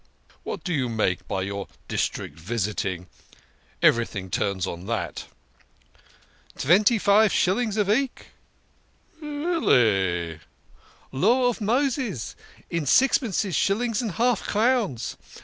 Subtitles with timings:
[0.41, 3.05] What do you make by your district visiting?
[3.83, 5.25] Everything turns on that.""
[6.57, 8.29] Tventy five shilling a veek!"
[9.21, 10.39] "Really?""
[11.21, 12.35] Law of Moses!
[12.71, 15.17] In sixpences, shillings, and half crowns.